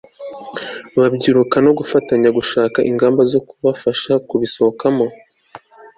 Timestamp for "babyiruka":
0.99-1.55